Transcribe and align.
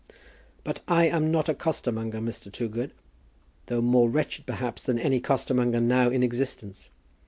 "But 0.63 0.81
I 0.87 1.03
am 1.05 1.29
not 1.29 1.47
a 1.47 1.53
costermonger, 1.53 2.21
Mr. 2.21 2.51
Toogood, 2.51 2.89
though 3.67 3.83
more 3.83 4.09
wretched 4.09 4.47
perhaps 4.47 4.81
than 4.83 4.97
any 4.97 5.21
costermonger 5.21 5.79
now 5.79 6.09
in 6.09 6.23
existence. 6.23 6.89